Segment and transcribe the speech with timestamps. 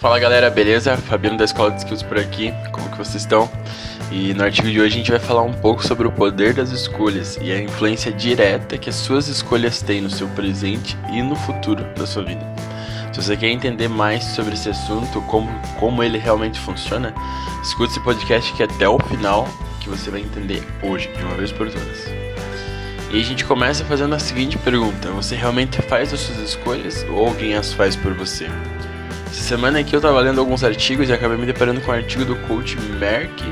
[0.00, 0.96] Fala galera, beleza?
[0.96, 3.50] Fabiano da Escola de Skills por aqui, como que vocês estão?
[4.12, 6.70] E no artigo de hoje a gente vai falar um pouco sobre o poder das
[6.70, 11.34] escolhas e a influência direta que as suas escolhas têm no seu presente e no
[11.34, 12.46] futuro da sua vida.
[13.12, 15.50] Se você quer entender mais sobre esse assunto, como,
[15.80, 17.12] como ele realmente funciona,
[17.60, 19.48] escute esse podcast aqui até o final
[19.80, 22.06] que você vai entender hoje, de uma vez por todas.
[23.10, 27.26] E a gente começa fazendo a seguinte pergunta: Você realmente faz as suas escolhas ou
[27.26, 28.48] alguém as faz por você?
[29.30, 32.24] Essa semana aqui eu tava lendo alguns artigos e acabei me deparando com um artigo
[32.24, 33.44] do coach Merck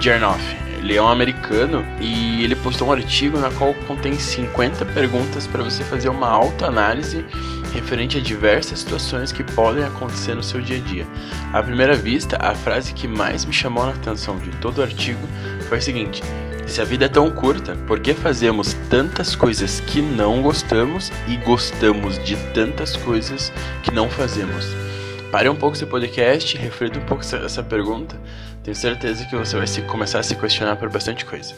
[0.00, 0.42] Jernoff.
[0.78, 5.62] Ele é um americano e ele postou um artigo na qual contém 50 perguntas para
[5.62, 7.26] você fazer uma autoanálise
[7.74, 11.06] referente a diversas situações que podem acontecer no seu dia a dia.
[11.52, 15.20] À primeira vista, a frase que mais me chamou a atenção de todo o artigo
[15.68, 16.22] foi a seguinte:
[16.66, 21.36] se a vida é tão curta, por que fazemos tantas coisas que não gostamos e
[21.36, 23.52] gostamos de tantas coisas
[23.82, 24.85] que não fazemos?
[25.36, 28.18] Pare um pouco esse podcast, reflita um pouco essa, pergunta.
[28.64, 31.52] Tenho certeza que você vai se, começar a se questionar por bastante coisa.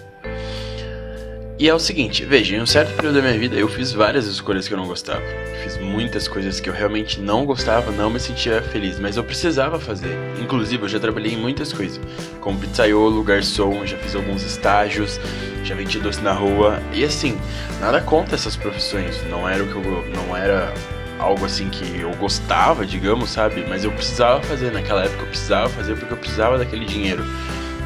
[1.56, 4.26] E é o seguinte, veja, em um certo período da minha vida eu fiz várias
[4.26, 5.22] escolhas que eu não gostava.
[5.62, 9.78] Fiz muitas coisas que eu realmente não gostava, não me sentia feliz, mas eu precisava
[9.78, 10.18] fazer.
[10.42, 12.00] Inclusive, eu já trabalhei em muitas coisas,
[12.40, 15.20] como pizzaiolo, garçom, já fiz alguns estágios,
[15.62, 16.82] já vendi doce na rua.
[16.92, 17.38] E assim,
[17.80, 20.74] nada contra essas profissões, não era o que eu não era
[21.18, 23.64] algo assim que eu gostava, digamos, sabe?
[23.68, 27.24] Mas eu precisava fazer, naquela época eu precisava fazer porque eu precisava daquele dinheiro.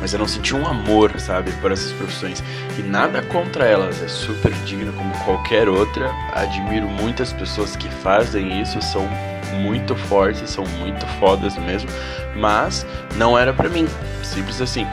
[0.01, 2.43] Mas eu não sentia um amor, sabe, por essas profissões.
[2.77, 6.11] E nada contra elas, é super digno como qualquer outra.
[6.33, 9.09] Admiro muitas pessoas que fazem isso, são
[9.53, 11.89] muito fortes, são muito fodas mesmo,
[12.35, 12.87] mas
[13.17, 13.87] não era para mim,
[14.25, 14.87] simples assim.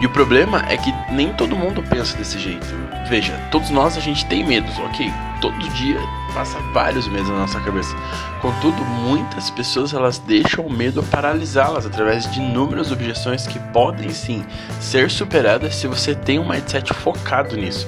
[0.00, 2.66] E o problema é que nem todo mundo pensa desse jeito.
[3.08, 5.12] Veja, todos nós a gente tem medos, ok?
[5.40, 6.00] Todo dia
[6.34, 7.94] passa vários medos na nossa cabeça.
[8.42, 14.44] Contudo, muitas pessoas elas deixam o medo paralisá-las através de inúmeras objeções que podem sim
[14.80, 17.86] ser superadas se você tem um mindset focado nisso.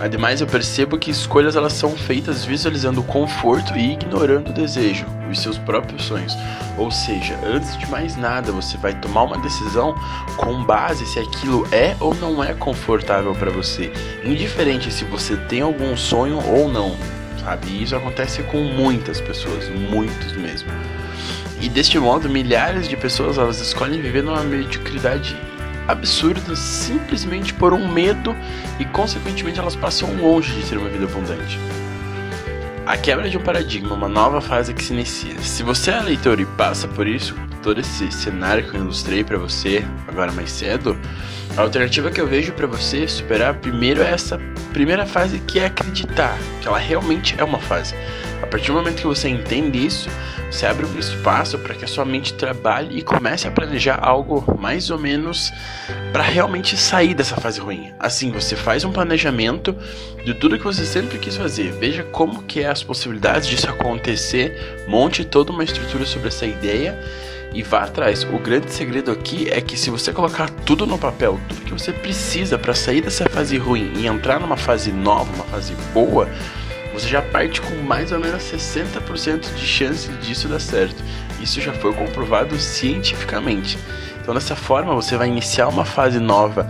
[0.00, 5.06] Ademais, eu percebo que escolhas elas são feitas visualizando o conforto e ignorando o desejo,
[5.30, 6.36] os seus próprios sonhos.
[6.76, 9.94] Ou seja, antes de mais nada, você vai tomar uma decisão
[10.36, 13.92] com base se aquilo é ou não é confortável para você,
[14.24, 16.96] indiferente se você tem algum sonho ou não,
[17.44, 17.68] sabe?
[17.68, 20.70] E isso acontece com muitas pessoas, muitos mesmo.
[21.60, 25.36] E deste modo, milhares de pessoas elas escolhem viver numa mediocridade
[25.86, 28.34] absurdas simplesmente por um medo
[28.78, 31.58] e, consequentemente, elas passam longe de ter uma vida abundante.
[32.86, 35.38] A quebra de um paradigma, uma nova fase que se inicia.
[35.40, 39.38] Se você é leitor e passa por isso, todo esse cenário que eu ilustrei para
[39.38, 40.96] você agora mais cedo,
[41.56, 44.38] a alternativa que eu vejo para você superar primeiro é essa
[44.70, 47.94] primeira fase que é acreditar que ela realmente é uma fase.
[48.42, 50.10] A partir do momento que você entende isso,
[50.50, 54.44] você abre um espaço para que a sua mente trabalhe e comece a planejar algo
[54.60, 55.50] mais ou menos
[56.12, 57.94] para realmente sair dessa fase ruim.
[57.98, 59.74] Assim, você faz um planejamento
[60.22, 61.72] de tudo que você sempre quis fazer.
[61.72, 67.00] Veja como que é as possibilidades disso acontecer, monte toda uma estrutura sobre essa ideia
[67.52, 68.24] e vá atrás.
[68.24, 71.92] O grande segredo aqui é que se você colocar tudo no papel, tudo que você
[71.92, 76.28] precisa para sair dessa fase ruim e entrar numa fase nova, uma fase boa,
[76.92, 81.02] você já parte com mais ou menos 60% de chance disso dar certo.
[81.40, 83.78] Isso já foi comprovado cientificamente.
[84.20, 86.66] Então, dessa forma, você vai iniciar uma fase nova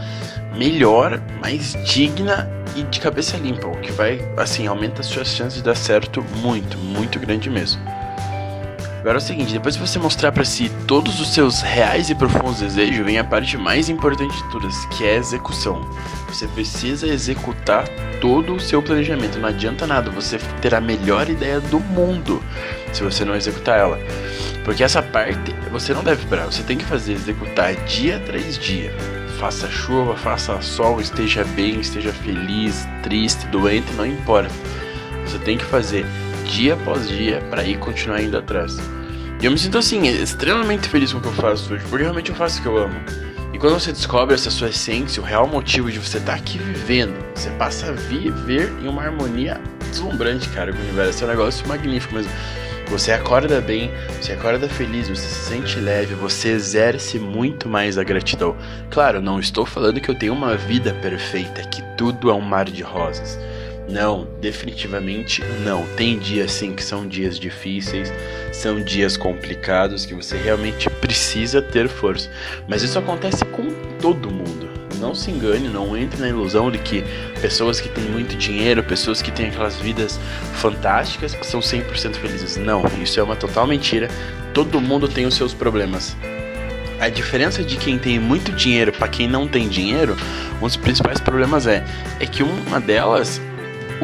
[0.56, 5.58] melhor, mais digna e de cabeça limpa, o que vai, assim, aumenta as suas chances
[5.58, 7.80] de dar certo muito, muito grande mesmo.
[9.04, 12.14] Agora é o seguinte, depois de você mostrar para si todos os seus reais e
[12.14, 15.86] profundos desejos, vem a parte mais importante de todas, que é a execução.
[16.26, 17.86] Você precisa executar
[18.18, 19.38] todo o seu planejamento.
[19.38, 22.42] Não adianta nada você ter a melhor ideia do mundo
[22.94, 23.98] se você não executar ela.
[24.64, 28.90] Porque essa parte você não deve esperar, você tem que fazer, executar dia atrás dia.
[29.38, 34.48] Faça chuva, faça sol, esteja bem, esteja feliz, triste, doente, não importa.
[35.26, 36.06] Você tem que fazer
[36.54, 38.76] dia após dia para ir continuar indo atrás.
[39.42, 42.30] E eu me sinto assim, extremamente feliz com o que eu faço hoje, porque realmente
[42.30, 42.94] eu faço o que eu amo.
[43.52, 46.58] E quando você descobre essa sua essência, o real motivo de você estar tá aqui
[46.58, 51.24] vivendo, você passa a viver em uma harmonia deslumbrante, cara, com o universo.
[51.24, 52.30] É um negócio magnífico mesmo.
[52.88, 53.90] Você acorda bem,
[54.20, 58.56] você acorda feliz, você se sente leve, você exerce muito mais a gratidão.
[58.90, 62.66] Claro, não estou falando que eu tenho uma vida perfeita, que tudo é um mar
[62.66, 63.38] de rosas.
[63.88, 65.86] Não, definitivamente não.
[65.96, 68.12] Tem dias sim que são dias difíceis,
[68.52, 72.30] são dias complicados que você realmente precisa ter força.
[72.66, 73.68] Mas isso acontece com
[74.00, 74.72] todo mundo.
[75.00, 77.04] não se engane, não entre na ilusão de que
[77.42, 80.18] pessoas que têm muito dinheiro, pessoas que têm aquelas vidas
[80.54, 82.56] fantásticas, são 100% felizes.
[82.56, 84.08] Não, isso é uma total mentira.
[84.54, 86.16] Todo mundo tem os seus problemas.
[87.00, 90.16] A diferença de quem tem muito dinheiro para quem não tem dinheiro,
[90.62, 91.84] um dos principais problemas é,
[92.20, 93.40] é que uma delas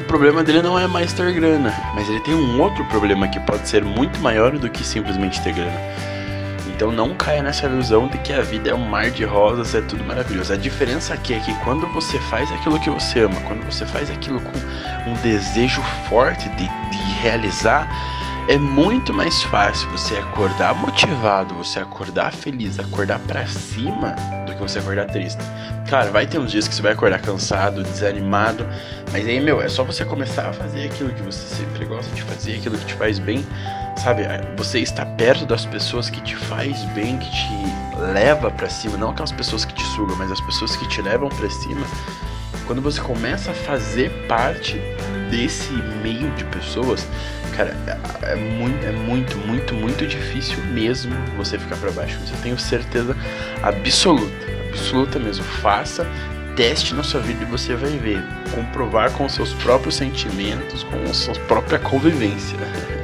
[0.00, 3.38] o problema dele não é mais ter grana, mas ele tem um outro problema que
[3.41, 5.79] pode ser muito maior do que simplesmente ter grana.
[6.67, 9.82] Então não caia nessa ilusão de que a vida é um mar de rosas, é
[9.82, 10.55] tudo maravilhoso.
[10.55, 14.11] A diferença aqui é que quando você faz aquilo que você ama, quando você faz
[14.11, 17.87] aquilo com um desejo forte de, de realizar,
[18.50, 24.61] é muito mais fácil você acordar motivado, você acordar feliz, acordar para cima do que
[24.61, 25.38] você acordar triste.
[25.88, 28.67] Claro, vai ter uns dias que você vai acordar cansado, desanimado,
[29.12, 32.25] mas aí, meu, é só você começar a fazer aquilo que você sempre gosta de
[32.25, 33.47] fazer, aquilo que te faz bem,
[33.97, 34.25] sabe?
[34.56, 39.11] Você está perto das pessoas que te faz bem, que te leva para cima, não
[39.11, 41.87] aquelas pessoas que te sugam, mas as pessoas que te levam para cima.
[42.67, 44.76] Quando você começa a fazer parte
[45.31, 47.06] desse meio de pessoas,
[47.64, 47.76] cara,
[48.22, 52.18] é, muito, é muito, muito, muito difícil mesmo você ficar para baixo.
[52.32, 53.14] Eu tenho certeza
[53.62, 55.44] absoluta, absoluta mesmo.
[55.44, 56.06] Faça,
[56.56, 58.22] teste na sua vida e você vai ver,
[58.54, 62.56] comprovar com seus próprios sentimentos, com sua própria convivência.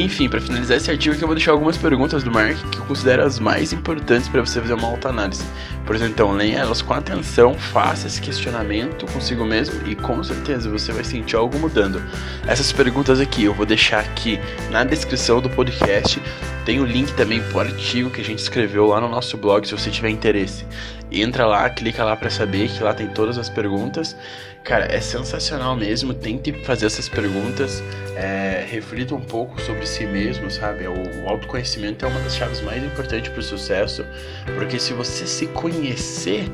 [0.00, 2.84] Enfim, para finalizar esse artigo aqui, eu vou deixar algumas perguntas do Mark que eu
[2.86, 5.44] considero as mais importantes para você fazer uma autoanálise.
[5.84, 10.70] Por exemplo, então, leia elas com atenção, faça esse questionamento consigo mesmo e com certeza
[10.70, 12.02] você vai sentir algo mudando.
[12.46, 14.40] Essas perguntas aqui eu vou deixar aqui
[14.70, 16.22] na descrição do podcast.
[16.64, 19.72] Tem o link também pro artigo que a gente escreveu lá no nosso blog, se
[19.72, 20.64] você tiver interesse.
[21.10, 24.16] Entra lá, clica lá para saber que lá tem todas as perguntas.
[24.62, 26.14] Cara, é sensacional mesmo.
[26.14, 27.82] Tente fazer essas perguntas.
[28.14, 30.86] É, reflita um pouco sobre si mesmo, sabe?
[30.86, 34.06] O, o autoconhecimento é uma das chaves mais importantes para o sucesso.
[34.54, 36.44] Porque se você se conhecer,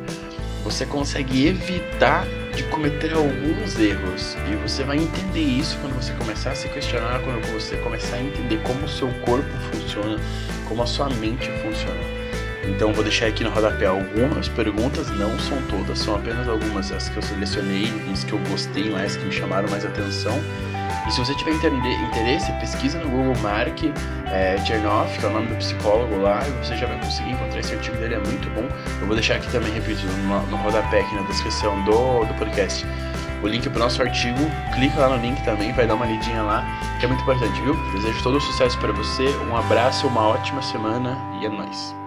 [0.65, 4.37] você consegue evitar de cometer alguns erros.
[4.51, 8.23] E você vai entender isso quando você começar a se questionar, quando você começar a
[8.23, 10.19] entender como o seu corpo funciona,
[10.69, 12.19] como a sua mente funciona.
[12.69, 17.09] Então vou deixar aqui no rodapé algumas perguntas, não são todas, são apenas algumas as
[17.09, 20.39] que eu selecionei, as que eu gostei mais, que me chamaram mais atenção.
[21.09, 23.83] E se você tiver interesse, pesquisa no Google Mark
[24.27, 27.61] é, Chernoff, que é o nome do psicólogo lá, e você já vai conseguir encontrar
[27.61, 28.69] esse artigo dele, é muito bom.
[29.01, 32.85] Eu vou deixar aqui também, repito, no, no rodapé aqui na descrição do, do podcast
[33.43, 34.39] o link pro nosso artigo,
[34.75, 36.67] clica lá no link também, vai dar uma lidinha lá,
[36.99, 37.75] que é muito importante, viu?
[37.93, 41.98] Desejo todo o sucesso para você, um abraço, uma ótima semana e é nóis.